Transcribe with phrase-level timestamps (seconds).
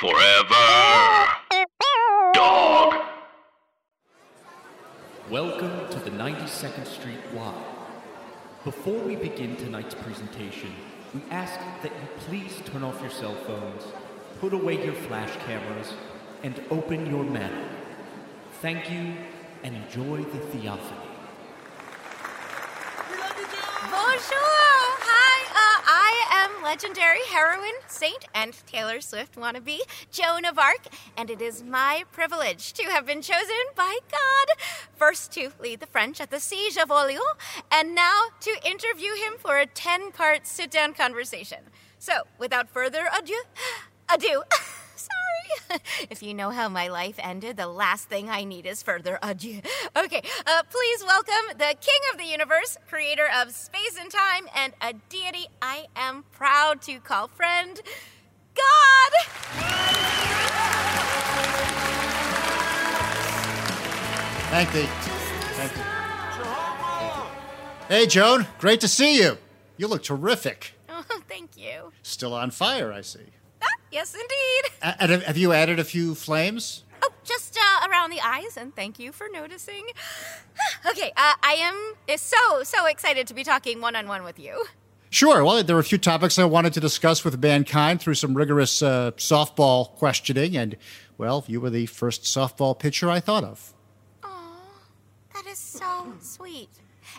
[0.00, 1.28] Forever.
[2.32, 2.94] Dog.
[5.30, 7.54] Welcome to the 92nd Street Y.
[8.64, 10.74] Before we begin tonight's presentation,
[11.14, 13.84] we ask that you please turn off your cell phones,
[14.40, 15.94] put away your flash cameras,
[16.42, 17.68] and open your manner.
[18.62, 19.14] Thank you
[19.62, 21.00] and enjoy the theophany.
[23.92, 24.63] Bonjour!
[26.62, 29.78] Legendary heroine, saint, and Taylor Swift wannabe,
[30.10, 30.86] Joan of Arc,
[31.16, 34.56] and it is my privilege to have been chosen by God
[34.96, 37.20] first to lead the French at the Siege of Orleans,
[37.70, 41.64] and now to interview him for a 10 part sit down conversation.
[41.98, 43.42] So, without further ado,
[44.08, 44.42] adieu.
[46.10, 49.60] If you know how my life ended, the last thing I need is further adieu.
[49.96, 54.72] Okay, uh, please welcome the king of the universe, creator of space and time, and
[54.80, 57.80] a deity I am proud to call friend,
[58.54, 59.12] God!
[64.50, 64.88] Thank thee.
[65.56, 65.82] Thank you.
[67.88, 68.46] Hey, Joan.
[68.58, 69.36] Great to see you.
[69.76, 70.72] You look terrific.
[71.10, 71.92] Oh, thank you.
[72.02, 73.26] Still on fire, I see.
[73.94, 74.72] Yes, indeed.
[74.82, 76.82] A- And have- have you added a few flames?
[77.00, 79.84] Oh, just uh, around the eyes, and thank you for noticing.
[80.90, 84.64] okay, uh, I am so, so excited to be talking one on one with you.
[85.10, 85.44] Sure.
[85.44, 88.82] Well, there were a few topics I wanted to discuss with mankind through some rigorous
[88.82, 90.76] uh, softball questioning, and,
[91.16, 93.72] well, you were the first softball pitcher I thought of.
[94.24, 94.56] Oh,
[95.34, 96.70] that is so sweet.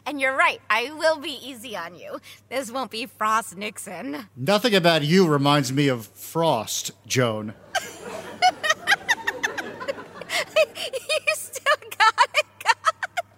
[0.06, 2.20] And you're right, I will be easy on you.
[2.50, 4.28] This won't be Frost Nixon.
[4.36, 7.54] Nothing about you reminds me of Frost, Joan.
[10.56, 12.94] you still got it, God.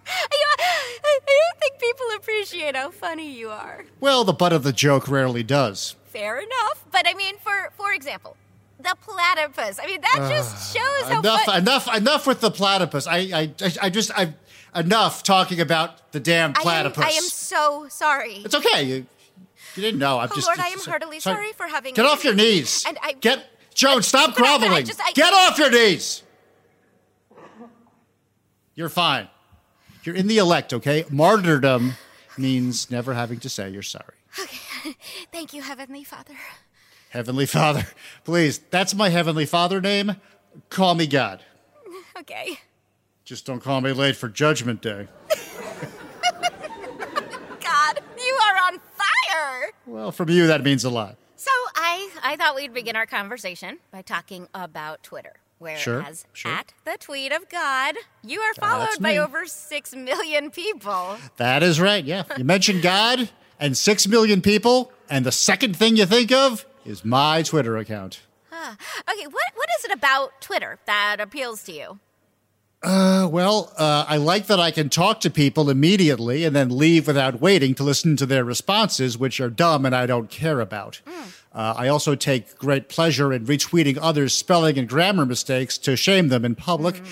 [0.06, 3.84] I, don't think people appreciate how funny you are.
[4.00, 5.96] Well, the butt of the joke rarely does.
[6.06, 6.84] Fair enough.
[6.90, 8.36] But I mean, for for example,
[8.80, 9.78] the platypus.
[9.82, 13.06] I mean, that just ah, shows how enough, fun- enough, enough with the platypus.
[13.06, 14.34] I, I, I, I just, I,
[14.74, 17.04] enough talking about the damn I am, platypus.
[17.04, 18.42] I am so sorry.
[18.44, 18.82] It's okay.
[18.82, 18.94] You,
[19.74, 20.18] you didn't know.
[20.18, 20.46] I'm Oh, just.
[20.46, 22.84] Lord, I am so- heartily sorry for having Get off your knees.
[22.86, 24.02] And I- get Joan.
[24.02, 24.84] Stop I- I groveling.
[24.86, 26.22] just- I- Get off your knees.
[28.74, 29.28] You're fine.
[30.04, 30.72] You're in the elect.
[30.72, 31.04] Okay.
[31.10, 31.94] Martyrdom
[32.36, 34.14] means never having to say you're sorry.
[34.38, 34.94] Okay.
[35.32, 36.34] Thank you, Heavenly Father.
[37.10, 37.86] Heavenly Father,
[38.24, 38.58] please.
[38.70, 40.16] That's my Heavenly Father name.
[40.70, 41.42] Call me God.
[42.18, 42.58] Okay.
[43.28, 45.06] Just don't call me late for Judgment Day.
[47.60, 49.70] God, you are on fire.
[49.86, 51.16] Well, from you, that means a lot.
[51.36, 55.34] So I I thought we'd begin our conversation by talking about Twitter.
[55.58, 56.50] Whereas Sure, sure.
[56.52, 59.18] at the tweet of God, you are That's followed by me.
[59.18, 61.18] over six million people.
[61.36, 62.02] That is right.
[62.02, 62.22] Yeah.
[62.38, 63.28] You mentioned God
[63.60, 68.20] and six million people, and the second thing you think of is my Twitter account.
[68.50, 71.98] Okay, what what is it about Twitter that appeals to you?
[72.80, 77.08] Uh, well, uh, I like that I can talk to people immediately and then leave
[77.08, 81.00] without waiting to listen to their responses, which are dumb and I don't care about.
[81.52, 86.28] Uh, I also take great pleasure in retweeting others' spelling and grammar mistakes to shame
[86.28, 87.02] them in public.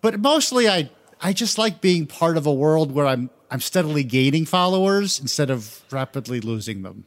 [0.00, 0.90] But mostly, I
[1.20, 5.50] I just like being part of a world where I'm I'm steadily gaining followers instead
[5.50, 7.04] of rapidly losing them.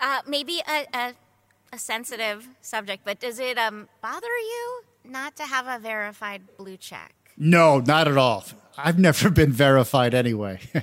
[0.00, 1.12] Uh, maybe a, a
[1.74, 6.78] a sensitive subject, but does it um bother you not to have a verified blue
[6.78, 7.14] check?
[7.36, 8.44] No, not at all.
[8.76, 10.60] I've never been verified anyway.
[10.74, 10.80] All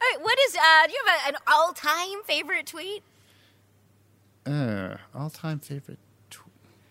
[0.00, 0.86] right, what is uh?
[0.86, 3.02] Do you have a, an all-time favorite tweet?
[4.46, 5.98] Uh, all-time favorite.
[6.30, 6.40] Tw-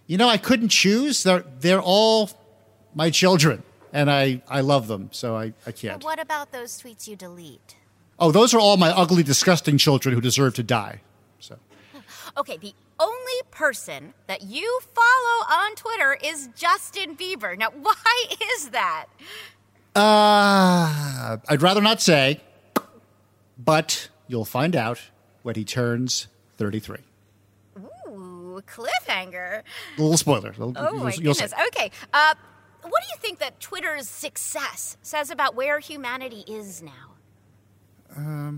[0.08, 1.24] you know, I couldn't choose.
[1.24, 2.30] They're they're all
[2.94, 6.04] my children, and I I love them, so I I can't.
[6.04, 7.76] What about those tweets you delete?
[8.20, 11.02] Oh, those are all my ugly, disgusting children who deserve to die.
[11.40, 11.58] So
[12.38, 12.74] Okay, the
[13.04, 17.58] only person that you follow on Twitter is Justin Bieber.
[17.58, 19.08] Now, why is that?
[19.96, 22.42] uh, I'd rather not say,
[23.58, 25.00] but you'll find out
[25.44, 26.28] when he turns
[26.58, 27.00] thirty-three.
[28.08, 29.62] Ooh, cliffhanger.
[29.98, 30.54] A little spoiler.
[30.58, 31.54] You'll- Oh my goodness.
[31.68, 31.92] Okay.
[32.14, 32.34] Uh,
[32.82, 38.52] what do you think that Twitter's success says about where humanity is now?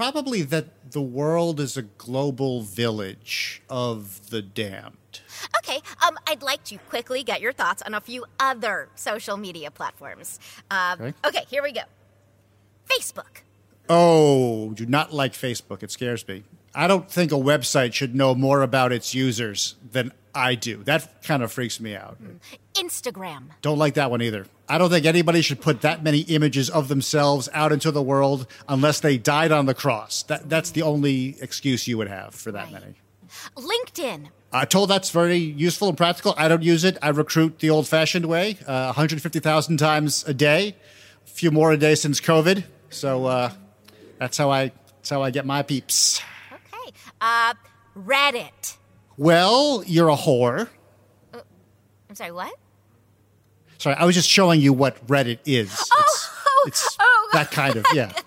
[0.00, 5.20] Probably that the world is a global village of the damned.
[5.58, 5.82] Okay.
[6.02, 10.40] Um, I'd like to quickly get your thoughts on a few other social media platforms.
[10.70, 11.12] Uh, Okay.
[11.26, 11.82] okay, here we go.
[12.88, 13.42] Facebook.
[13.90, 15.82] Oh, do not like Facebook.
[15.82, 16.44] It scares me.
[16.74, 20.82] I don't think a website should know more about its users than I do.
[20.84, 22.18] That kind of freaks me out.
[22.74, 23.50] Instagram.
[23.62, 24.46] Don't like that one either.
[24.68, 28.46] I don't think anybody should put that many images of themselves out into the world
[28.68, 30.22] unless they died on the cross.
[30.24, 32.94] That, that's the only excuse you would have for that many.
[33.56, 34.28] LinkedIn.
[34.52, 36.34] I told that's very useful and practical.
[36.36, 36.98] I don't use it.
[37.02, 40.76] I recruit the old fashioned way, uh, 150,000 times a day,
[41.26, 42.64] a few more a day since COVID.
[42.90, 43.52] So uh,
[44.18, 46.20] that's how I that's how I get my peeps.
[47.20, 47.54] Uh,
[47.96, 48.76] Reddit.
[49.16, 50.68] Well, you're a whore.
[52.08, 52.52] I'm sorry, what?
[53.78, 55.72] Sorry, I was just showing you what Reddit is.
[55.72, 57.30] It's, oh, it's oh.
[57.32, 58.12] that kind of yeah.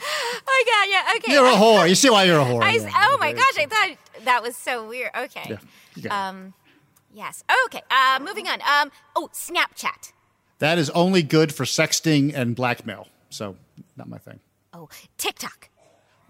[0.46, 1.34] Oh, God, yeah, okay.
[1.34, 1.88] You're a whore.
[1.88, 2.62] You see why you're a whore?
[2.62, 2.90] I, yeah.
[2.96, 5.10] oh my gosh, I thought that was so weird.
[5.18, 5.46] Okay.
[5.50, 5.58] Yeah,
[5.96, 6.12] you got it.
[6.12, 6.54] Um,
[7.14, 7.44] yes.
[7.66, 7.82] Okay.
[7.90, 8.60] Uh, moving on.
[8.62, 10.12] Um, oh, Snapchat.
[10.60, 13.08] That is only good for sexting and blackmail.
[13.30, 13.56] So
[13.96, 14.40] not my thing.
[14.74, 15.70] Oh, TikTok.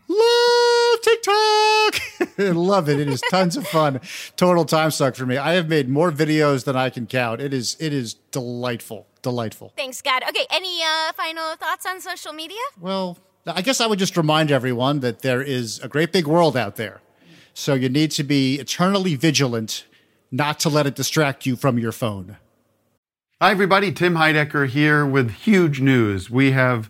[0.08, 2.36] Love TikTok.
[2.56, 3.00] Love it.
[3.00, 4.02] It is tons of fun.
[4.36, 5.38] Total time suck for me.
[5.38, 7.42] I have made more videos than I can count.
[7.42, 9.08] It is it is delightful.
[9.22, 9.74] Delightful.
[9.78, 10.24] Thanks, God.
[10.28, 10.46] Okay.
[10.50, 12.60] Any uh, final thoughts on social media?
[12.80, 16.58] Well, I guess I would just remind everyone that there is a great big world
[16.58, 17.02] out there.
[17.54, 19.86] So you need to be eternally vigilant
[20.32, 22.38] not to let it distract you from your phone.
[23.40, 23.92] Hi, everybody.
[23.92, 26.30] Tim Heidecker here with huge news.
[26.30, 26.90] We have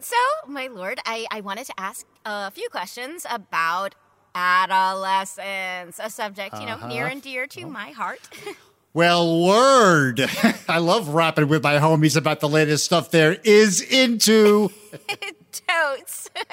[0.00, 0.16] So,
[0.46, 3.94] my lord, I, I wanted to ask a few questions about
[4.34, 7.12] adolescence, a subject, you know, near uh-huh.
[7.12, 8.20] and dear to my heart.
[8.92, 10.20] Well, word.
[10.68, 14.70] I love rapping with my homies about the latest stuff there is into.
[15.52, 16.28] Totes.
[16.36, 16.48] okay,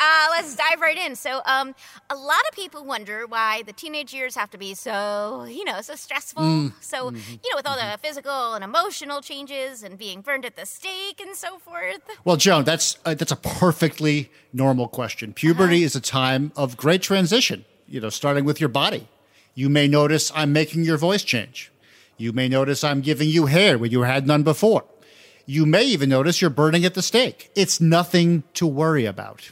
[0.00, 1.14] uh, let's dive right in.
[1.14, 1.74] So, um,
[2.10, 5.80] a lot of people wonder why the teenage years have to be so, you know,
[5.80, 6.72] so stressful.
[6.80, 10.66] So, you know, with all the physical and emotional changes and being burned at the
[10.66, 12.00] stake and so forth.
[12.24, 15.32] Well, Joan, that's uh, that's a perfectly normal question.
[15.32, 17.64] Puberty is a time of great transition.
[17.86, 19.08] You know, starting with your body.
[19.54, 21.72] You may notice I'm making your voice change.
[22.16, 24.84] You may notice I'm giving you hair when you had none before.
[25.46, 27.50] You may even notice you're burning at the stake.
[27.54, 29.50] It's nothing to worry about.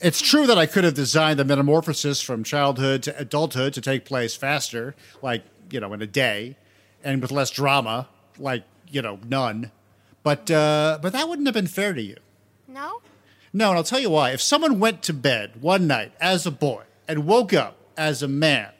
[0.00, 4.04] It's true that I could have designed the metamorphosis from childhood to adulthood to take
[4.04, 6.56] place faster, like, you know, in a day,
[7.04, 9.70] and with less drama, like, you know, none.
[10.24, 12.16] But uh, but that wouldn't have been fair to you.
[12.66, 13.00] No?
[13.52, 14.30] No, and I'll tell you why.
[14.30, 18.28] If someone went to bed one night as a boy and woke up as a
[18.28, 18.70] man,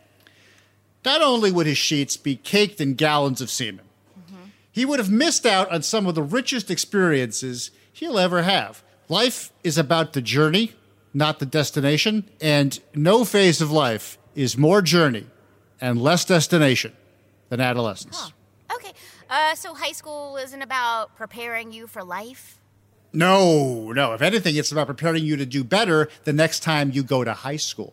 [1.04, 3.86] not only would his sheets be caked in gallons of semen,
[4.70, 8.82] he would have missed out on some of the richest experiences he'll ever have.
[9.08, 10.72] Life is about the journey,
[11.12, 15.26] not the destination, and no phase of life is more journey
[15.80, 16.94] and less destination
[17.50, 18.32] than adolescence.
[18.74, 18.92] Okay.
[19.28, 22.58] Uh, so, high school isn't about preparing you for life?
[23.12, 24.14] No, no.
[24.14, 27.34] If anything, it's about preparing you to do better the next time you go to
[27.34, 27.92] high school.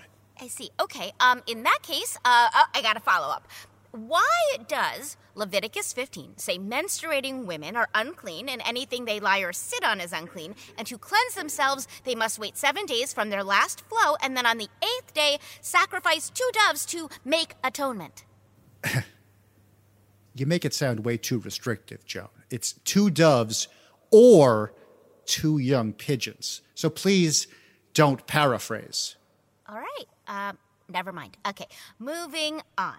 [0.41, 0.71] I see.
[0.79, 1.13] Okay.
[1.19, 3.47] Um, in that case, uh, uh, I got to follow up.
[3.91, 9.83] Why does Leviticus 15 say menstruating women are unclean and anything they lie or sit
[9.83, 13.81] on is unclean, and to cleanse themselves they must wait seven days from their last
[13.81, 18.23] flow, and then on the eighth day sacrifice two doves to make atonement?
[20.33, 22.29] You make it sound way too restrictive, Joan.
[22.49, 23.67] It's two doves
[24.11, 24.73] or
[25.25, 26.61] two young pigeons.
[26.73, 27.47] So please
[27.93, 29.17] don't paraphrase.
[29.67, 30.05] All right.
[30.31, 30.57] Um,
[30.89, 31.37] never mind.
[31.47, 31.67] Okay,
[31.99, 32.95] moving on.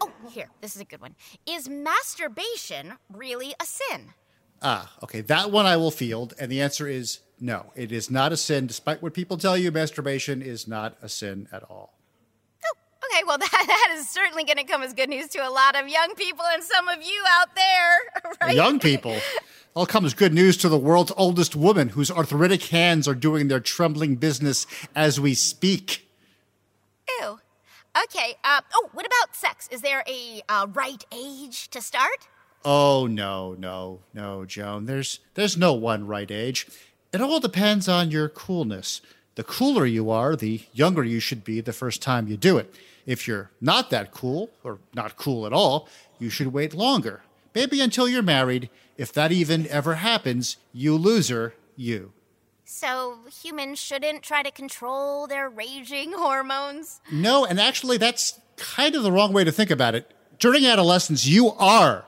[0.00, 1.16] Oh, here, this is a good one.
[1.46, 4.14] Is masturbation really a sin?
[4.62, 5.20] Ah, okay.
[5.20, 6.32] That one I will field.
[6.38, 7.72] And the answer is no.
[7.74, 8.66] It is not a sin.
[8.66, 11.98] Despite what people tell you, masturbation is not a sin at all.
[12.64, 12.76] Oh,
[13.12, 15.80] okay, well, that, that is certainly going to come as good news to a lot
[15.80, 18.54] of young people and some of you out there, right?
[18.54, 19.16] Young people.
[19.74, 23.60] All comes good news to the world's oldest woman whose arthritic hands are doing their
[23.60, 26.03] trembling business as we speak.
[28.02, 29.68] Okay, uh, oh, what about sex?
[29.70, 32.26] Is there a uh, right age to start?
[32.64, 34.86] Oh no, no, no, Joan.
[34.86, 36.66] There's there's no one right age.
[37.12, 39.00] It all depends on your coolness.
[39.36, 42.74] The cooler you are, the younger you should be the first time you do it.
[43.06, 47.22] If you're not that cool, or not cool at all, you should wait longer.
[47.54, 48.70] Maybe until you're married.
[48.96, 52.12] If that even ever happens, you loser, you.
[52.64, 57.00] So humans shouldn't try to control their raging hormones?
[57.12, 60.10] No, and actually, that's kind of the wrong way to think about it.
[60.38, 62.04] During adolescence, you are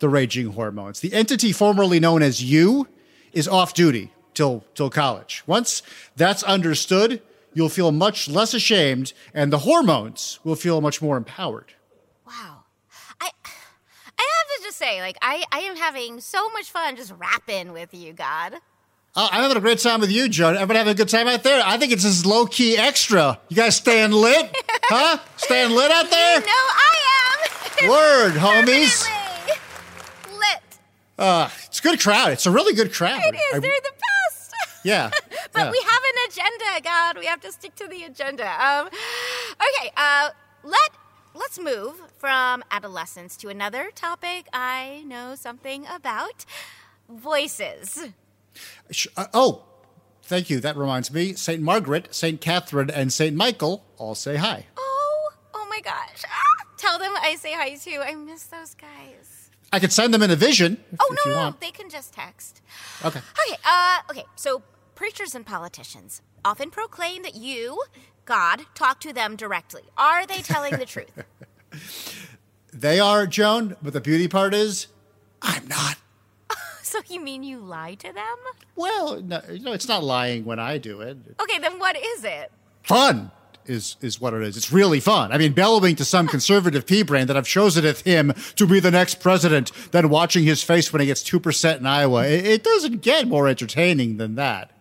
[0.00, 1.00] the raging hormones.
[1.00, 2.88] The entity formerly known as you
[3.32, 5.42] is off duty till, till college.
[5.46, 5.82] Once
[6.16, 7.22] that's understood,
[7.54, 11.72] you'll feel much less ashamed, and the hormones will feel much more empowered.
[12.26, 12.64] Wow.
[13.20, 13.30] I
[14.18, 17.72] I have to just say, like, I, I am having so much fun just rapping
[17.72, 18.54] with you, God.
[19.16, 20.54] Uh, I'm having a great time with you, Joan.
[20.54, 21.60] Everybody having a good time out there?
[21.64, 23.40] I think it's this low key extra.
[23.48, 24.54] You guys staying lit?
[24.84, 25.18] huh?
[25.36, 26.40] Staying lit out there?
[26.40, 26.96] No, I
[27.82, 27.88] am.
[27.90, 29.04] Word, homies.
[30.28, 30.62] Lit.
[31.18, 32.30] Uh, it's a good crowd.
[32.32, 33.20] It's a really good crowd.
[33.24, 33.40] It is.
[33.54, 34.54] I- They're the best.
[34.84, 35.10] yeah.
[35.52, 35.70] but yeah.
[35.70, 37.18] we have an agenda, God.
[37.18, 38.46] We have to stick to the agenda.
[38.64, 40.30] Um, okay, uh,
[40.62, 40.90] let
[41.34, 46.46] let's move from adolescence to another topic I know something about:
[47.08, 48.06] voices.
[49.16, 49.64] Uh, oh,
[50.22, 50.60] thank you.
[50.60, 51.34] That reminds me.
[51.34, 51.62] St.
[51.62, 52.40] Margaret, St.
[52.40, 53.34] Catherine, and St.
[53.36, 54.66] Michael all say hi.
[54.76, 56.22] Oh, oh my gosh!
[56.26, 58.00] Ah, tell them I say hi too.
[58.02, 59.50] I miss those guys.
[59.72, 61.60] I could send them in a vision if, Oh if no, no, want.
[61.60, 62.60] they can just text.
[63.04, 63.20] Okay.
[63.20, 64.24] Okay, uh, okay.
[64.34, 64.62] So
[64.96, 67.80] preachers and politicians often proclaim that you,
[68.24, 69.82] God, talk to them directly.
[69.96, 71.22] Are they telling the truth?
[72.72, 74.86] They are, Joan, but the beauty part is
[75.42, 75.96] I'm not.
[76.90, 78.36] So you mean you lie to them?
[78.74, 81.18] Well, no, you know, it's not lying when I do it.
[81.40, 82.50] Okay, then what is it?
[82.82, 83.30] Fun
[83.64, 84.56] is is what it is.
[84.56, 85.30] It's really fun.
[85.30, 88.80] I mean, bellowing to some conservative pea brain that I've chosen as him to be
[88.80, 92.26] the next president, then watching his face when he gets two percent in Iowa.
[92.26, 94.72] It, it doesn't get more entertaining than that.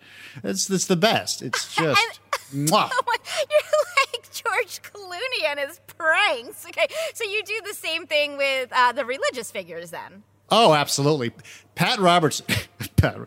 [0.43, 1.43] It's it's the best.
[1.43, 2.19] It's just
[2.51, 2.89] mwah.
[3.51, 6.65] You're like George Clooney and his pranks.
[6.65, 10.23] Okay, so you do the same thing with uh, the religious figures then.
[10.51, 11.31] Oh, absolutely.
[11.75, 12.41] Pat Roberts.
[12.97, 13.17] Pat,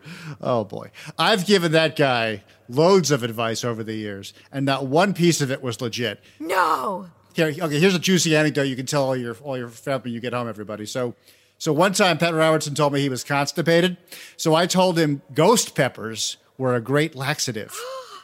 [0.42, 5.14] oh boy, I've given that guy loads of advice over the years, and not one
[5.14, 6.20] piece of it was legit.
[6.38, 7.08] No.
[7.34, 10.12] Here, okay, here's a juicy anecdote you can tell all your all your family when
[10.12, 10.84] you get home, everybody.
[10.84, 11.14] So,
[11.56, 13.96] so one time Pat Robertson told me he was constipated,
[14.36, 17.74] so I told him ghost peppers were a great laxative,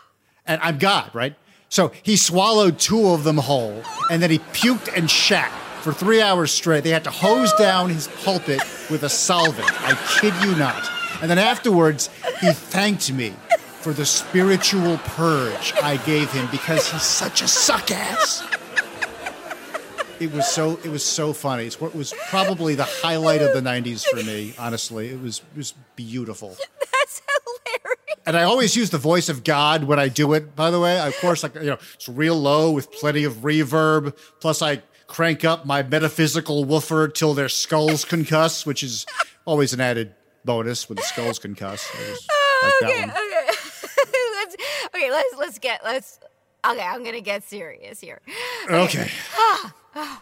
[0.47, 1.37] and I'm God, right?
[1.71, 5.51] So he swallowed two of them whole, and then he puked and shat
[5.83, 6.85] for three hours straight.
[6.85, 9.71] They had to hose down his pulpit with a solvent.
[9.83, 10.89] I kid you not.
[11.21, 13.35] And then afterwards, he thanked me
[13.81, 18.45] for the spiritual purge I gave him because he's such a suck ass.
[20.21, 21.65] It was so it was so funny.
[21.65, 24.53] It's what was probably the highlight of the '90s for me.
[24.59, 26.57] Honestly, it was it was beautiful.
[26.81, 28.17] That's hilarious.
[28.27, 30.57] And I always use the voice of God when I do it.
[30.57, 34.17] By the way, of course, like you know, it's real low with plenty of reverb.
[34.41, 39.05] Plus, I crank up my metaphysical woofer till their skulls concuss, which is
[39.45, 41.85] always an added bonus when the skulls concuss.
[41.93, 43.11] I like Okay, okay.
[44.37, 44.57] let's,
[44.95, 46.21] okay, let's let's get let's.
[46.65, 48.21] Okay, I'm gonna get serious here.
[48.71, 49.11] Okay.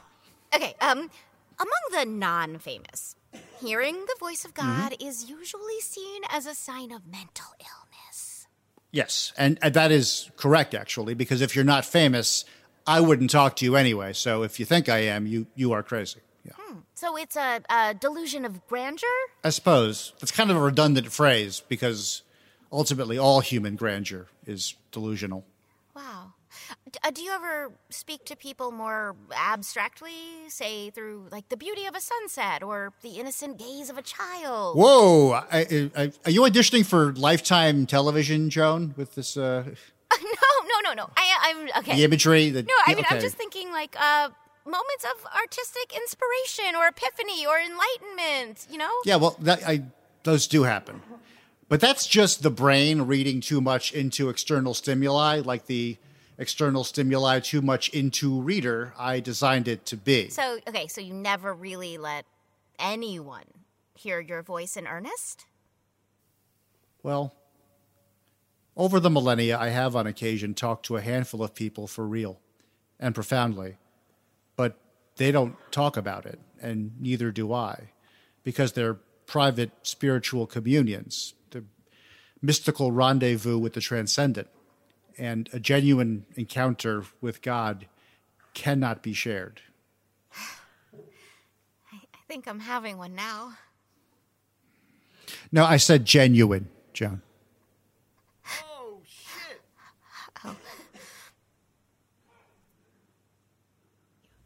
[0.55, 1.11] Okay, um,
[1.59, 3.17] among the non-famous,
[3.61, 4.81] hearing the voice of Mm-hmm.
[4.81, 8.47] God is usually seen as a sign of mental illness.
[8.91, 12.47] Yes, and, and that is correct actually, because if you're not famous,
[12.87, 14.13] I wouldn't talk to you anyway.
[14.13, 16.21] So if you think I am, you you are crazy.
[16.45, 16.53] Yeah.
[16.95, 19.09] So it's a, a delusion of grandeur.
[19.45, 22.23] I suppose that's kind of a redundant phrase because
[22.73, 25.45] ultimately all human grandeur is delusional.
[25.95, 26.33] Wow.
[27.05, 31.95] Uh, do you ever speak to people more abstractly, say through like the beauty of
[31.95, 34.77] a sunset or the innocent gaze of a child?
[34.77, 35.33] Whoa!
[35.51, 38.95] I, I, are you auditioning for Lifetime Television, Joan?
[38.97, 39.65] With this uh,
[40.23, 41.11] no, no, no, no.
[41.17, 41.97] I, I'm okay.
[41.97, 42.51] the imagery?
[42.51, 44.31] The, No, I mean, I'm just thinking like uh,
[44.65, 48.91] moments of artistic inspiration or epiphany or enlightenment, you know?
[49.05, 49.83] Yeah, well, that, I,
[50.25, 51.03] those do happen.
[51.69, 55.97] But that's just the brain reading too much into external stimuli, like the
[56.39, 60.29] external stimuli too much into reader I designed it to be.
[60.29, 62.25] So, okay, so you never really let
[62.79, 63.45] anyone
[63.95, 65.47] hear your voice in earnest?
[67.03, 67.35] Well,
[68.77, 72.41] over the millennia, I have on occasion talked to a handful of people for real
[73.01, 73.77] and profoundly,
[74.55, 74.79] but
[75.17, 77.91] they don't talk about it, and neither do I,
[78.45, 81.65] because they're private spiritual communions, the
[82.43, 84.49] mystical rendezvous with the transcendent,
[85.19, 87.87] and a genuine encounter with God
[88.53, 89.63] cannot be shared.
[91.93, 93.55] I think I'm having one now.
[95.51, 97.23] No, I said genuine, Joan.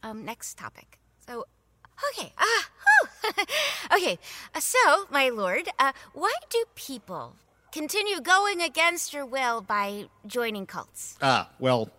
[0.02, 0.98] Um, next topic.
[1.26, 1.44] So,
[2.18, 2.68] okay, ah,
[3.22, 3.44] whew.
[3.96, 4.18] okay.
[4.54, 7.36] uh, So, my lord, uh, why do people
[7.72, 11.16] continue going against your will by joining cults?
[11.22, 11.90] Ah, well,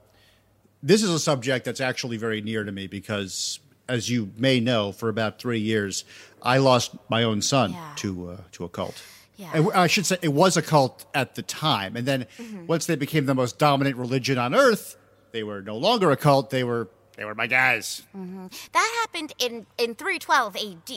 [0.83, 4.91] this is a subject that's actually very near to me because, as you may know,
[4.91, 6.03] for about three years,
[6.41, 7.93] I lost my own son Yeah.
[7.97, 9.01] to uh, to a cult.
[9.37, 9.69] Yeah.
[9.73, 12.27] I should say it was a cult at the time, and then
[12.67, 14.97] once they became the most dominant religion on earth,
[15.31, 16.49] they were no longer a cult.
[16.51, 16.89] They were
[17.21, 18.01] they were my guys.
[18.17, 18.47] Mm-hmm.
[18.71, 20.91] That happened in, in 312 AD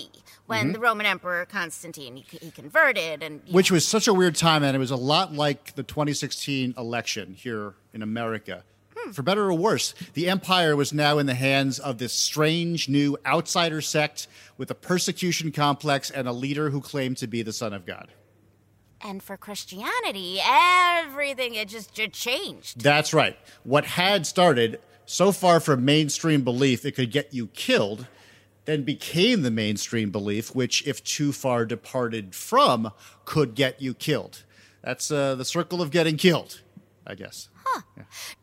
[0.47, 0.73] when mm-hmm.
[0.73, 4.75] the Roman Emperor Constantine he, he converted and which was such a weird time, and
[4.75, 8.65] it was a lot like the 2016 election here in America.
[8.97, 9.11] Hmm.
[9.11, 13.19] For better or worse, the empire was now in the hands of this strange new
[13.27, 14.27] outsider sect
[14.57, 18.09] with a persecution complex and a leader who claimed to be the son of God.
[19.03, 22.81] and for Christianity, everything it just, just changed.
[22.81, 23.37] That's right.
[23.63, 28.07] What had started so far from mainstream belief it could get you killed,
[28.65, 32.91] then became the mainstream belief, which, if too far departed from,
[33.25, 34.45] could get you killed.
[34.83, 36.61] That's uh, the circle of getting killed,
[37.07, 37.49] I guess.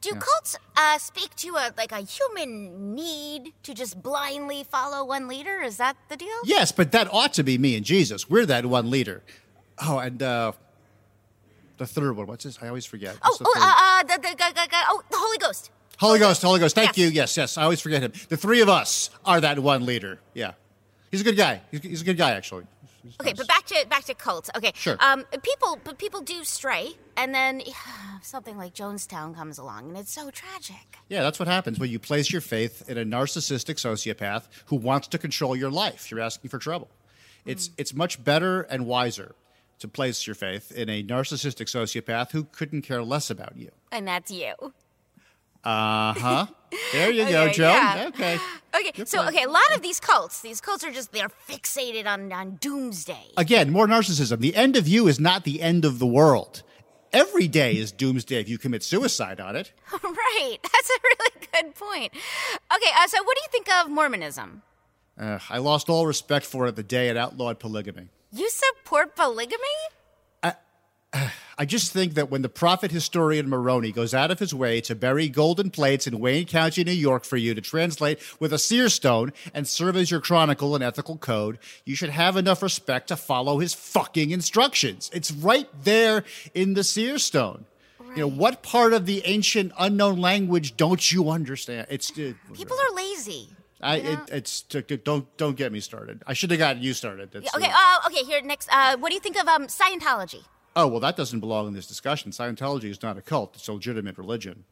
[0.02, 5.28] Do cults uh, speak to a like a human need to just blindly follow one
[5.28, 5.62] leader?
[5.62, 6.28] Is that the deal?
[6.44, 8.30] Yes, but that ought to be me and Jesus.
[8.30, 9.24] We're that one leader.
[9.80, 10.52] Oh, and uh,
[11.78, 12.28] the third one.
[12.28, 12.60] What's this?
[12.62, 13.18] I always forget.
[13.24, 15.72] Oh, the oh, uh, uh, the, the, the, the, oh, the Holy Ghost.
[16.02, 16.76] Holy Ghost, Holy Ghost.
[16.76, 16.98] Thank Yes.
[16.98, 17.08] you.
[17.08, 17.58] Yes, yes.
[17.58, 18.12] I always forget him.
[18.30, 20.20] The three of us are that one leader.
[20.34, 20.54] Yeah,
[21.12, 21.62] he's a good guy.
[21.72, 22.66] He's, he's a good guy, actually.
[23.04, 23.38] He's Okay, nice.
[23.38, 24.50] but back to back to cults.
[24.56, 24.98] Okay, Sure.
[25.00, 27.62] Um, people, but people do stray, and then
[28.24, 30.98] something like Jonestown comes along, and it's so tragic.
[31.08, 35.08] Yeah, that's what happens when you place your faith in a narcissistic sociopath who wants
[35.10, 36.10] to control your life.
[36.12, 36.90] You're asking for trouble.
[37.46, 37.74] It's Hmm.
[37.78, 39.36] it's much better and wiser
[39.80, 43.72] to place your faith in a narcissistic sociopath who couldn't care less about you.
[43.92, 44.54] And that's you.
[45.64, 46.46] Uh huh.
[46.94, 47.70] there you go, Joe.
[47.70, 48.06] yeah.
[48.08, 48.40] Okay.
[48.74, 52.32] Okay, so okay, a lot of these cults, these cults are just they're fixated on
[52.32, 53.28] on doomsday.
[53.38, 54.40] Again, more narcissism.
[54.40, 56.64] The end of you is not the end of the world.
[57.14, 59.74] Every day is doomsday if you commit suicide on it.
[60.04, 62.14] right, that's a really good point.
[62.74, 64.62] Okay, uh, so what do you think of Mormonism?
[65.20, 68.08] Uh, I lost all respect for it the day it outlawed polygamy.
[68.32, 69.58] You support polygamy?
[70.42, 70.56] I
[71.66, 75.30] just think that when the prophet historian Moroni goes out of his way to bury
[75.30, 79.34] golden plates in Wayne County, New York for you to translate with a seer stone
[79.54, 83.60] and serve as your chronicle and ethical code, you should have enough respect to follow
[83.60, 85.10] his fucking instructions.
[85.14, 87.66] It's right there in the seer stone.
[88.16, 91.88] You know, what part of the ancient unknown language don't you understand?
[91.90, 93.50] It's uh, People are lazy.
[93.80, 94.26] I you it, know?
[94.32, 96.22] it's don't don't get me started.
[96.28, 97.32] I should have gotten you started.
[97.32, 98.24] That's, Okay, uh, uh, okay.
[98.24, 98.70] Here next.
[98.72, 100.44] Uh, what do you think of um, Scientology?
[100.76, 102.32] Oh well, that doesn't belong in this discussion.
[102.32, 104.64] Scientology is not a cult; it's a legitimate religion.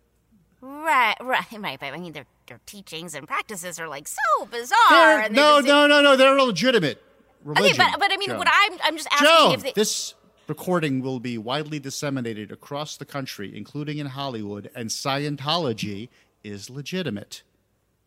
[0.62, 1.80] Right, right, right.
[1.80, 5.22] But I mean, their their teachings and practices are like so bizarre.
[5.22, 6.16] They're- no, no, no, no.
[6.18, 7.02] They're a legitimate
[7.44, 7.80] religion.
[7.82, 8.38] Okay, but but I mean, Joan.
[8.40, 10.16] what I'm I'm just asking Joan, if they, this
[10.48, 16.10] recording will be widely disseminated across the country, including in Hollywood, and Scientology
[16.44, 17.44] is legitimate.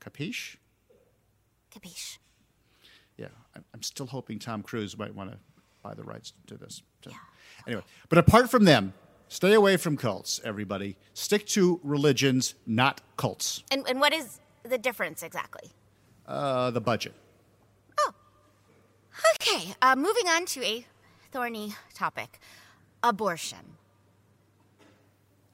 [0.00, 0.56] Capiche?
[1.72, 2.18] capiche.
[3.16, 5.38] Yeah, I'm- still hoping Tom Cruise might want to
[5.82, 6.82] buy the rights to this.
[7.04, 7.10] So,
[7.66, 8.92] Anyway, but apart from them,
[9.28, 10.96] stay away from cults, everybody.
[11.14, 13.62] Stick to religions, not cults.
[13.70, 15.70] And and what is the difference exactly?
[16.26, 17.14] Uh, the budget.
[18.00, 18.12] Oh.
[19.34, 20.86] Okay, uh, moving on to a
[21.30, 22.38] thorny topic:
[23.02, 23.76] abortion.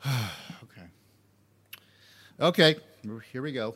[0.63, 0.87] Okay.
[2.41, 2.77] Okay,
[3.33, 3.75] here we go.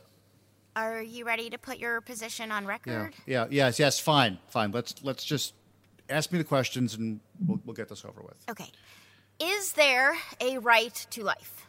[0.74, 2.90] Are you ready to put your position on record?
[2.90, 3.14] Yeah, record?
[3.26, 3.98] yeah, yes, yes.
[3.98, 4.70] Fine, fine.
[4.70, 5.54] Let's let's just
[6.12, 8.36] ask me the questions and we'll, we'll get this over with.
[8.50, 8.70] Okay.
[9.40, 11.66] Is there a right to life?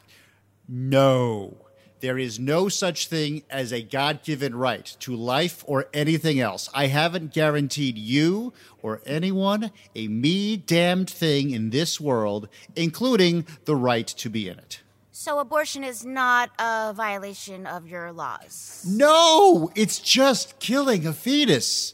[0.67, 1.57] No,
[2.01, 6.69] there is no such thing as a God-given right to life or anything else.
[6.73, 13.75] I haven't guaranteed you or anyone a me damned thing in this world, including the
[13.75, 14.81] right to be in it.
[15.11, 18.85] So abortion is not a violation of your laws.
[18.87, 21.93] No, it's just killing a fetus.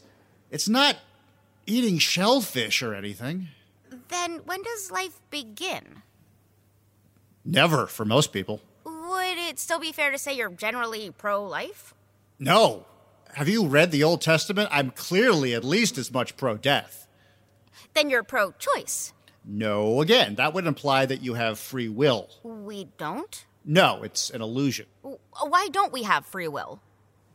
[0.50, 0.96] It's not
[1.70, 3.48] eating shellfish or anything.
[4.08, 6.02] Then when does life begin?
[7.44, 8.60] Never for most people.
[8.84, 11.94] Would it still be fair to say you're generally pro life?
[12.38, 12.86] No.
[13.34, 14.68] Have you read the Old Testament?
[14.72, 17.06] I'm clearly at least as much pro death.
[17.94, 19.12] Then you're pro choice.
[19.44, 22.28] No, again, that would imply that you have free will.
[22.42, 23.44] We don't?
[23.64, 24.86] No, it's an illusion.
[25.02, 26.80] Why don't we have free will?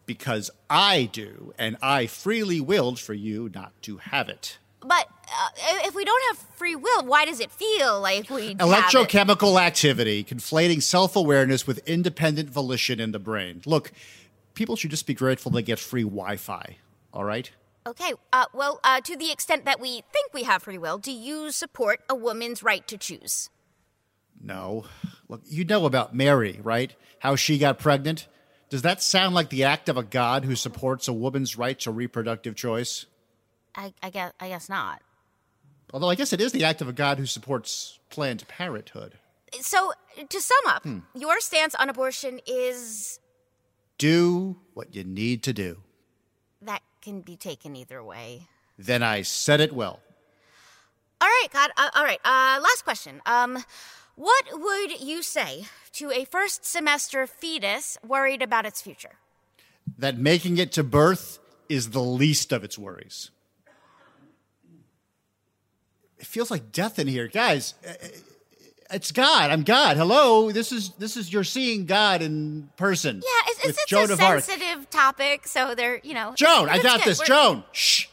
[0.05, 4.59] Because I do, and I freely willed for you not to have it.
[4.81, 5.49] But uh,
[5.85, 8.53] if we don't have free will, why does it feel like we?
[8.55, 13.61] Electrochemical activity, conflating self awareness with independent volition in the brain.
[13.65, 13.91] Look,
[14.53, 16.77] people should just be grateful they get free Wi Fi,
[17.11, 17.49] all right?
[17.87, 21.11] Okay, uh, well, uh, to the extent that we think we have free will, do
[21.11, 23.49] you support a woman's right to choose?
[24.41, 24.85] No.
[25.29, 26.95] Look, you know about Mary, right?
[27.19, 28.27] How she got pregnant?
[28.69, 31.91] Does that sound like the act of a god who supports a woman's right to
[31.91, 33.05] reproductive choice?
[33.75, 35.01] I, I guess, I guess not.
[35.93, 39.17] Although I guess it is the act of a god who supports Planned Parenthood.
[39.61, 39.93] So,
[40.27, 40.99] to sum up, Hmm.
[41.13, 43.19] your stance on abortion is
[43.97, 45.81] Do what you need to do.
[46.61, 48.47] that can be taken either way.
[48.77, 49.99] Then I said it well.
[51.21, 51.69] All right, God.
[51.77, 52.19] Uh, all right.
[52.25, 53.21] Uh, last question.
[53.25, 53.63] Um,
[54.15, 59.15] what would you say to a first semester fetus worried about its future?
[59.97, 63.31] That making it to birth is the least of its worries.
[66.17, 67.73] It feels like death in here, guys.
[67.87, 67.93] uh,
[68.91, 69.51] It's God.
[69.51, 69.97] I'm God.
[69.97, 70.51] Hello.
[70.51, 73.17] This is this is you're seeing God in person.
[73.17, 76.33] Yeah, it's, it's, it's Joan a sensitive topic, so they're you know.
[76.35, 77.09] Joan, I got good.
[77.11, 77.19] this.
[77.19, 78.07] We're- Joan, shh.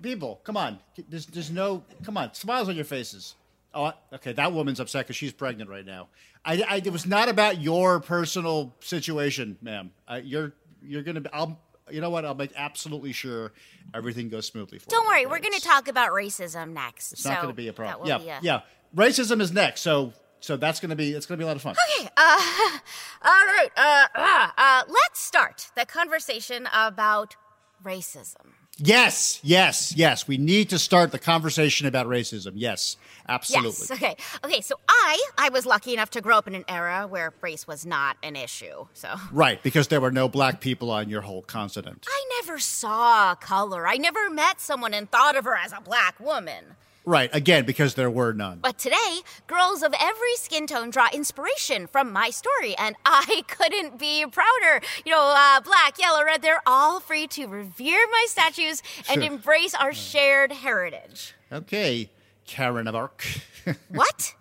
[0.00, 0.78] People, come on.
[1.08, 1.82] There's, there's no.
[2.04, 2.32] Come on.
[2.34, 3.34] Smiles on your faces.
[3.74, 4.32] Oh, okay.
[4.32, 6.08] That woman's upset because she's pregnant right now.
[6.44, 9.92] I, I, it was not about your personal situation, ma'am.
[10.22, 10.52] You're,
[10.82, 11.20] you're gonna.
[11.20, 11.60] Be, I'll.
[11.90, 12.24] You know what?
[12.24, 13.52] I'll make absolutely sure
[13.92, 14.90] everything goes smoothly for you.
[14.90, 15.08] Don't you.
[15.08, 17.12] worry, we're going to talk about racism next.
[17.12, 18.06] It's not going to be a problem.
[18.06, 18.60] Yeah, a- yeah.
[18.94, 21.62] Racism is next, so so that's going to be it's to be a lot of
[21.62, 21.74] fun.
[21.98, 22.20] Okay, uh,
[23.22, 23.68] all right.
[23.76, 27.36] Uh, uh, uh, let's start the conversation about
[27.84, 28.52] racism.
[28.82, 30.26] Yes, yes, yes.
[30.26, 32.52] We need to start the conversation about racism.
[32.54, 32.96] Yes,
[33.28, 33.68] absolutely.
[33.68, 33.90] Yes.
[33.90, 34.16] Okay.
[34.44, 34.60] Okay.
[34.62, 37.84] So I, I was lucky enough to grow up in an era where race was
[37.84, 38.86] not an issue.
[38.94, 42.06] So Right, because there were no black people on your whole continent.
[42.08, 43.86] I never saw color.
[43.86, 46.76] I never met someone and thought of her as a black woman.
[47.10, 48.60] Right, again, because there were none.
[48.62, 53.98] But today, girls of every skin tone draw inspiration from my story, and I couldn't
[53.98, 54.80] be prouder.
[55.04, 59.74] You know, uh, black, yellow, red, they're all free to revere my statues and embrace
[59.74, 61.34] our shared heritage.
[61.52, 62.10] Okay,
[62.46, 63.26] Karen of Arc.
[63.88, 64.34] What?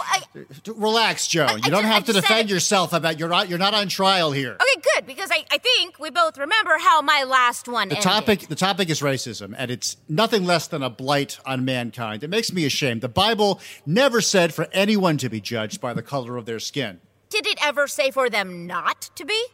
[0.00, 0.44] Well, I,
[0.76, 1.48] Relax, Joan.
[1.48, 3.74] I You don't have I to just defend said- yourself about you're not you're not
[3.74, 4.54] on trial here.
[4.60, 8.02] okay, good, because I, I think we both remember how my last one The ended.
[8.10, 12.22] topic the topic is racism, and it's nothing less than a blight on mankind.
[12.22, 13.00] It makes me ashamed.
[13.02, 17.00] The Bible never said for anyone to be judged by the color of their skin.
[17.28, 19.44] Did it ever say for them not to be?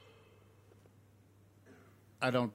[2.21, 2.53] I don't.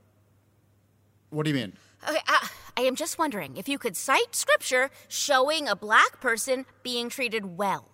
[1.30, 1.74] What do you mean?
[2.08, 6.66] Okay, uh, I am just wondering if you could cite scripture showing a black person
[6.84, 7.88] being treated well.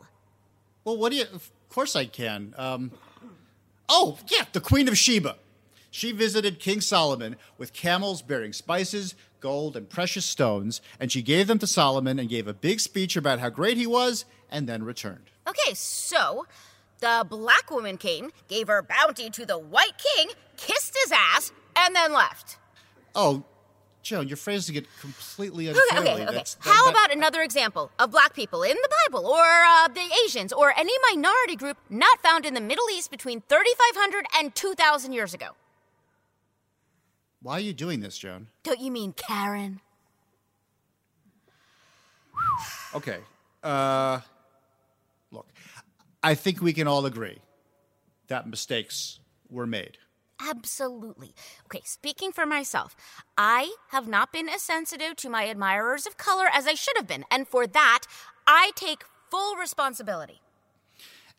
[0.83, 1.25] Well, what do you?
[1.33, 2.53] Of course I can.
[2.57, 2.91] Um,
[3.89, 5.37] oh, yeah, the Queen of Sheba.
[5.89, 11.47] She visited King Solomon with camels bearing spices, gold, and precious stones, and she gave
[11.47, 14.83] them to Solomon and gave a big speech about how great he was, and then
[14.83, 15.31] returned.
[15.47, 16.45] Okay, so
[16.99, 21.95] the black woman came, gave her bounty to the white king, kissed his ass, and
[21.95, 22.57] then left.
[23.15, 23.43] Oh,
[24.07, 26.09] Joan, you're phrasing it completely Okay, unfairly.
[26.11, 26.25] okay, okay.
[26.31, 29.89] That's- that- How that- about another example of black people in the Bible, or uh,
[29.89, 34.55] the Asians, or any minority group not found in the Middle East between 3,500 and
[34.55, 35.49] 2,000 years ago?
[37.41, 38.47] Why are you doing this, Joan?
[38.63, 39.81] Don't you mean Karen?
[42.95, 43.19] Okay.
[43.61, 44.21] Uh,
[45.31, 45.47] look,
[46.23, 47.39] I think we can all agree
[48.27, 49.97] that mistakes were made.
[50.39, 51.33] Absolutely.
[51.65, 52.95] Okay, speaking for myself,
[53.37, 57.07] I have not been as sensitive to my admirers of color as I should have
[57.07, 58.03] been, and for that,
[58.45, 60.41] I take full responsibility.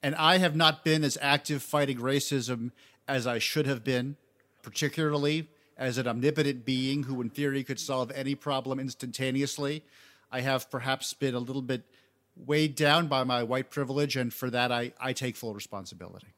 [0.03, 2.73] And I have not been as active fighting racism
[3.07, 4.17] as I should have been,
[4.63, 9.85] particularly as an omnipotent being who, in theory, could solve any problem instantaneously.
[10.31, 11.83] I have perhaps been a little bit
[12.37, 16.29] weighed down by my white privilege, and for that, I, I take full responsibility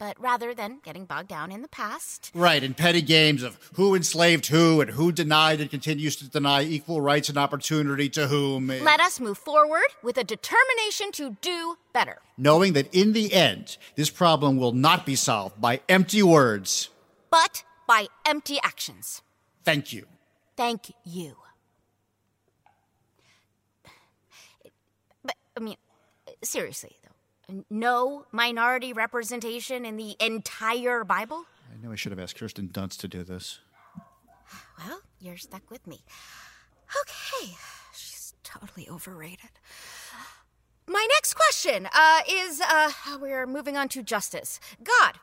[0.00, 2.32] but rather than getting bogged down in the past.
[2.34, 6.62] Right, in petty games of who enslaved who and who denied and continues to deny
[6.62, 8.68] equal rights and opportunity to whom.
[8.68, 12.18] Let us move forward with a determination to do better.
[12.38, 16.88] Knowing that in the end, this problem will not be solved by empty words,
[17.30, 19.20] but by empty actions.
[19.64, 20.06] Thank you.
[20.56, 21.36] Thank you.
[25.22, 25.76] But, I mean,
[26.42, 27.09] seriously, though
[27.70, 31.44] no minority representation in the entire Bible?
[31.72, 33.60] I knew I should have asked Kirsten Dunst to do this.
[34.78, 36.00] Well, you're stuck with me.
[37.02, 37.54] Okay,
[37.94, 39.50] she's totally overrated.
[40.86, 44.58] My next question uh, is uh, we're moving on to justice.
[44.82, 45.20] God,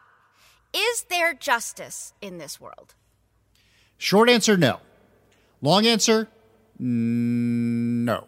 [0.74, 2.96] is there justice in this world?
[3.98, 4.80] Short answer, no.
[5.62, 6.30] Long answer,
[6.80, 8.28] no.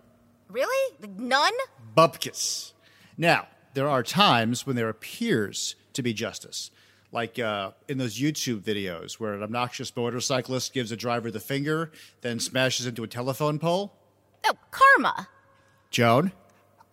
[0.50, 0.96] Really?
[1.16, 1.54] None?
[1.96, 2.74] Bupkis.
[3.18, 6.72] Now, there are times when there appears to be justice,
[7.12, 11.92] like uh, in those YouTube videos where an obnoxious motorcyclist gives a driver the finger,
[12.22, 13.94] then smashes into a telephone pole.
[14.46, 15.28] Oh, karma.
[15.90, 16.32] Joan,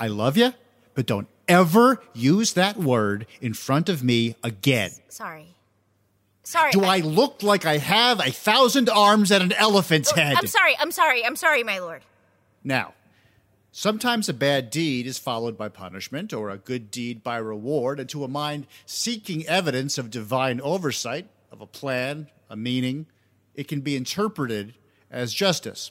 [0.00, 0.52] I love you,
[0.94, 4.90] but don't ever use that word in front of me again.
[5.08, 5.48] Sorry.
[6.42, 6.70] Sorry.
[6.70, 10.36] Do I look like I have a thousand arms and an elephant's Oh, head?
[10.38, 10.76] I'm sorry.
[10.78, 11.24] I'm sorry.
[11.24, 12.02] I'm sorry, my lord.
[12.62, 12.94] Now,
[13.76, 18.08] sometimes a bad deed is followed by punishment or a good deed by reward, and
[18.08, 23.04] to a mind seeking evidence of divine oversight, of a plan, a meaning,
[23.54, 24.74] it can be interpreted
[25.10, 25.90] as justice.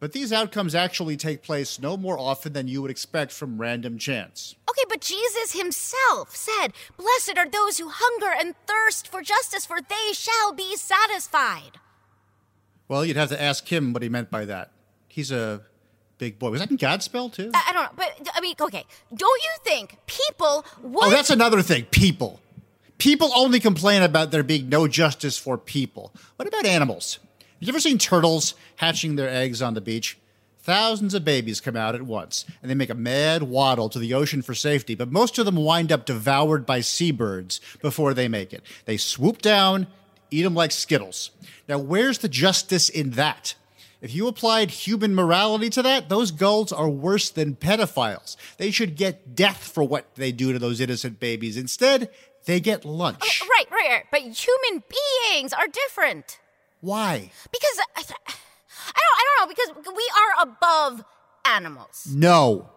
[0.00, 3.96] But these outcomes actually take place no more often than you would expect from random
[3.96, 4.56] chance.
[4.68, 9.78] Okay, but Jesus himself said, Blessed are those who hunger and thirst for justice, for
[9.80, 11.78] they shall be satisfied.
[12.88, 14.72] Well, you'd have to ask him what he meant by that.
[15.06, 15.62] He's a
[16.20, 16.50] big boy.
[16.50, 17.50] Was that in Godspell, too?
[17.54, 21.04] I, I don't know, but I mean, okay, don't you think people would.
[21.06, 21.86] Oh, that's another thing.
[21.86, 22.40] People.
[22.98, 26.12] People only complain about there being no justice for people.
[26.36, 27.18] What about animals?
[27.40, 30.18] Have you ever seen turtles hatching their eggs on the beach?
[30.62, 34.12] Thousands of babies come out at once, and they make a mad waddle to the
[34.12, 38.52] ocean for safety, but most of them wind up devoured by seabirds before they make
[38.52, 38.62] it.
[38.84, 39.86] They swoop down,
[40.30, 41.30] eat them like Skittles.
[41.66, 43.54] Now, where's the justice in that?
[44.00, 48.36] If you applied human morality to that, those gulls are worse than pedophiles.
[48.56, 51.56] They should get death for what they do to those innocent babies.
[51.56, 52.10] Instead,
[52.46, 53.42] they get lunch.
[53.42, 54.04] Oh, right, right, right.
[54.10, 56.38] But human beings are different.
[56.80, 57.30] Why?
[57.52, 58.38] Because I, I don't,
[58.94, 59.54] I don't know.
[59.54, 61.04] Because we are above
[61.44, 62.06] animals.
[62.10, 62.70] No,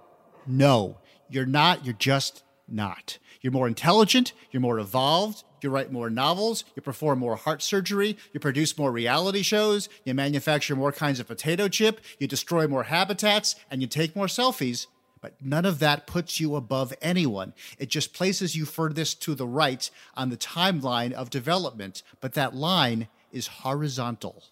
[0.45, 1.85] no, you're not.
[1.85, 3.17] You're just not.
[3.41, 4.33] You're more intelligent.
[4.51, 5.43] You're more evolved.
[5.63, 6.65] You write more novels.
[6.75, 8.17] You perform more heart surgery.
[8.33, 9.89] You produce more reality shows.
[10.03, 12.01] You manufacture more kinds of potato chip.
[12.19, 14.87] You destroy more habitats, and you take more selfies.
[15.21, 17.53] But none of that puts you above anyone.
[17.79, 22.03] It just places you furthest to the right on the timeline of development.
[22.19, 24.43] But that line is horizontal.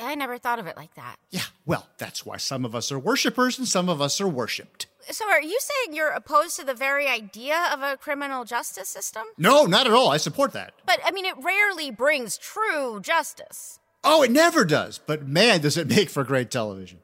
[0.00, 1.16] I never thought of it like that.
[1.30, 4.86] Yeah, well, that's why some of us are worshippers and some of us are worshipped.
[5.10, 9.24] So, are you saying you're opposed to the very idea of a criminal justice system?
[9.36, 10.10] No, not at all.
[10.10, 10.74] I support that.
[10.86, 13.80] But I mean, it rarely brings true justice.
[14.04, 14.98] Oh, it never does.
[14.98, 17.00] But man, does it make for great television.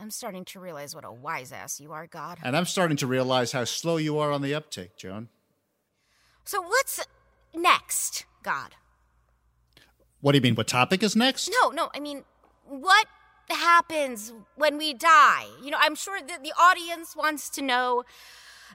[0.00, 2.38] I'm starting to realize what a wise ass you are, God.
[2.42, 5.28] And I'm starting to realize how slow you are on the uptake, Joan.
[6.44, 7.06] So, what's
[7.54, 8.74] next, God?
[10.22, 10.54] What do you mean?
[10.54, 11.50] What topic is next?
[11.60, 12.24] No, no, I mean,
[12.64, 13.06] what
[13.50, 15.46] happens when we die?
[15.62, 18.04] You know, I'm sure that the audience wants to know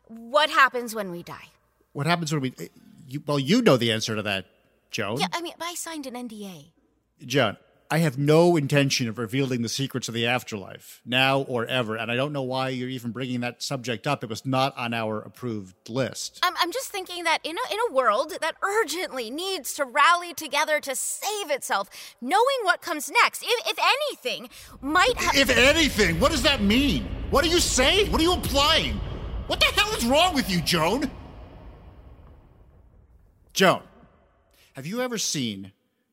[0.08, 1.50] what happens when we die.
[1.94, 2.54] What happens when we.
[2.60, 2.68] Eh,
[3.08, 4.46] you, well, you know the answer to that,
[4.92, 5.20] Joan.
[5.20, 6.72] Yeah, I mean, I signed an NDA.
[7.26, 7.58] Joan,
[7.90, 12.12] I have no intention of revealing the secrets of the afterlife, now or ever, and
[12.12, 14.26] I don't know why you're even bringing that subject up.
[14.26, 16.40] It was not on our approved list.
[16.44, 20.34] I'm, I'm just thinking that in a, in a world that urgently needs to rally
[20.34, 24.50] together to save itself, knowing what comes next, if, if anything,
[24.82, 25.38] might have.
[25.38, 27.08] If anything, what does that mean?
[27.30, 28.12] What are you saying?
[28.12, 29.00] What are you implying?
[29.48, 31.10] What the hell is wrong with you, Joan?
[33.54, 33.82] Joan,
[34.74, 35.72] have you ever seen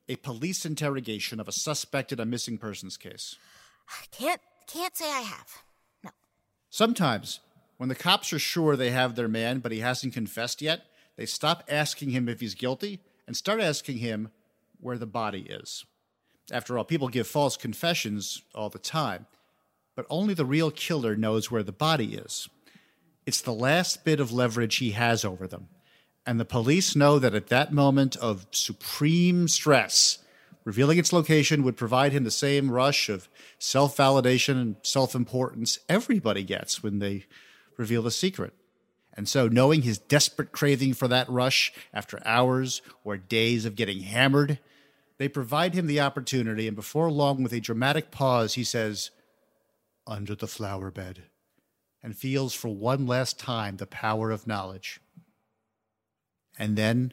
[0.09, 3.37] a police interrogation of a suspect in a missing persons case?
[4.11, 5.63] can't can't say I have.
[6.03, 6.11] No.
[6.71, 7.41] Sometimes,
[7.77, 10.87] when the cops are sure they have their man, but he hasn't confessed yet,
[11.17, 14.31] they stop asking him if he's guilty and start asking him
[14.81, 15.85] where the body is.
[16.53, 19.27] After all, people give false confessions all the time,
[19.97, 22.49] but only the real killer knows where the body is.
[23.27, 25.69] It's the last bit of leverage he has over them.
[26.27, 30.19] And the police know that at that moment of supreme stress,
[30.65, 35.79] revealing its location would provide him the same rush of self validation and self importance
[35.89, 37.27] everybody gets when they
[37.77, 38.55] reveal the secret.
[39.17, 44.01] And so, knowing his desperate craving for that rush after hours or days of getting
[44.01, 44.59] hammered,
[45.19, 46.67] they provide him the opportunity.
[46.67, 49.11] And before long, with a dramatic pause, he says,
[50.07, 51.25] Under the flower bed,
[52.03, 55.01] and feels for one last time the power of knowledge.
[56.59, 57.13] And then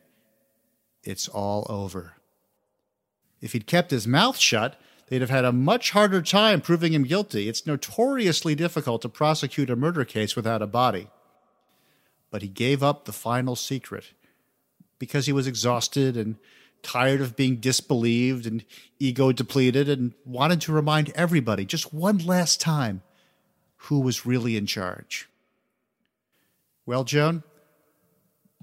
[1.04, 2.14] it's all over.
[3.42, 7.04] If he'd kept his mouth shut, they'd have had a much harder time proving him
[7.04, 7.50] guilty.
[7.50, 11.08] It's notoriously difficult to prosecute a murder case without a body.
[12.32, 14.14] but he gave up the final secret
[14.98, 16.38] because he was exhausted and
[16.82, 18.64] tired of being disbelieved and
[18.98, 23.04] ego depleted and wanted to remind everybody just one last time
[23.86, 25.28] who was really in charge.
[26.86, 27.44] Well, Joan,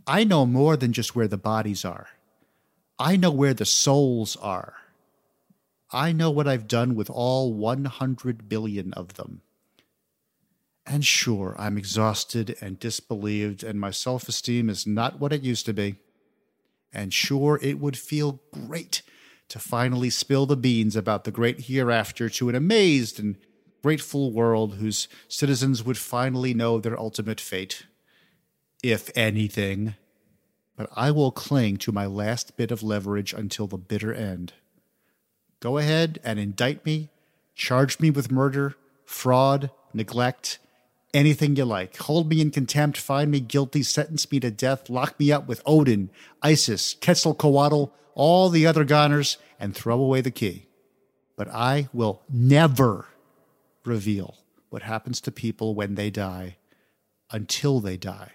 [0.09, 2.09] I know more than just where the bodies are.
[2.99, 4.75] I know where the souls are.
[5.93, 9.43] I know what I've done with all 100 billion of them.
[10.87, 15.67] And sure, I'm exhausted and disbelieved, and my self esteem is not what it used
[15.67, 15.97] to be.
[16.91, 19.03] And sure, it would feel great
[19.51, 23.37] to finally spill the beans about the great hereafter to an amazed and
[23.83, 27.85] grateful world whose citizens would finally know their ultimate fate.
[28.83, 29.95] If anything.
[30.77, 34.53] But I will cling to my last bit of leverage until the bitter end.
[35.61, 37.09] Go ahead and indict me,
[37.57, 40.61] charge me with murder, fraud, neglect,
[41.13, 41.97] anything you like.
[41.97, 45.63] Hold me in contempt, find me guilty, sentence me to death, lock me up with
[45.67, 46.11] Odin,
[46.43, 50.67] Isis, Quetzalcoatl, all the other goners, and throw away the key.
[51.37, 53.07] But I will never
[53.85, 54.37] reveal
[54.71, 56.57] what happens to people when they die
[57.33, 58.33] until they die.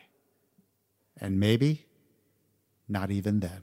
[1.23, 1.85] And maybe
[2.89, 3.61] not even then.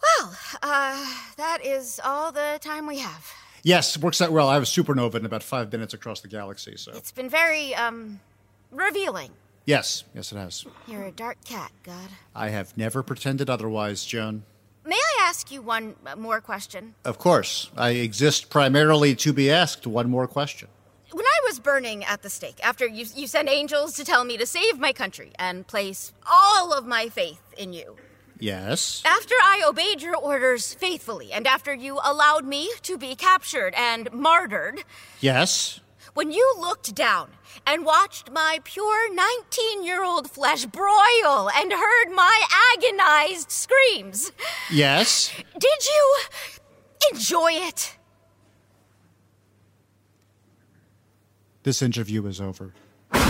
[0.00, 3.32] Well, uh, that is all the time we have.
[3.64, 4.48] Yes, works out well.
[4.48, 6.92] I have a supernova in about five minutes across the galaxy, so.
[6.92, 8.20] It's been very, um,
[8.70, 9.30] revealing.
[9.64, 10.66] Yes, yes, it has.
[10.86, 12.10] You're a dark cat, God.
[12.34, 14.44] I have never pretended otherwise, Joan.
[14.86, 16.94] May I ask you one uh, more question?
[17.04, 20.68] Of course, I exist primarily to be asked one more question.
[21.12, 24.36] When I was burning at the stake, after you, you sent angels to tell me
[24.36, 27.96] to save my country and place all of my faith in you,
[28.40, 29.00] Yes.
[29.04, 34.12] after I obeyed your orders faithfully, and after you allowed me to be captured and
[34.12, 34.82] martyred,
[35.20, 35.80] Yes.
[36.14, 37.30] when you looked down
[37.66, 42.42] and watched my pure 19 year old flesh broil and heard my
[42.74, 44.32] agonized screams,
[44.70, 45.30] Yes.
[45.58, 46.16] did you
[47.12, 47.96] enjoy it?
[51.64, 52.74] This interview is over.
[53.10, 53.24] That's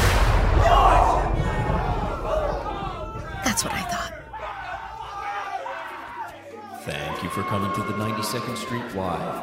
[3.63, 4.13] what I thought.
[6.83, 9.35] Thank you for coming to the 92nd Street Live.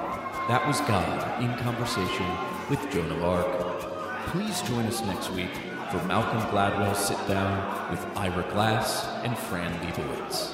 [0.49, 2.27] That was God in conversation
[2.69, 4.27] with Joan of Arc.
[4.27, 5.55] Please join us next week
[5.89, 10.51] for Malcolm Gladwell's sit down with Ira Glass and Fran Lebowitz.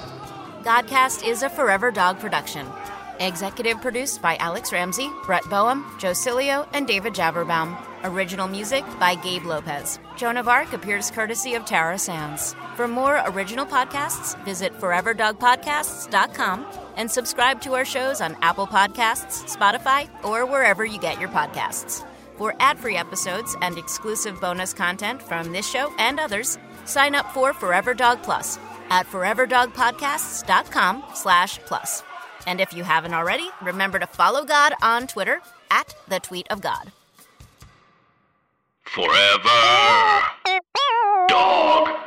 [0.62, 2.68] Godcast is a Forever Dog production.
[3.20, 7.87] Executive produced by Alex Ramsey, Brett Boehm, Joe Cilio, and David Javerbaum.
[8.04, 10.00] Original music by Gabe Lopez.
[10.18, 12.56] Joan of Arc appears courtesy of Tara Sands.
[12.76, 20.08] For more original podcasts, visit foreverdogpodcasts.com and subscribe to our shows on Apple Podcasts, Spotify,
[20.24, 22.06] or wherever you get your podcasts.
[22.38, 27.52] For ad-free episodes and exclusive bonus content from this show and others, sign up for
[27.54, 32.04] Forever Dog Plus at foreverdogpodcasts.com slash plus.
[32.46, 36.62] And if you haven't already, remember to follow God on Twitter at the tweet of
[36.62, 36.92] God
[38.98, 39.62] forever.
[41.30, 42.07] Dog.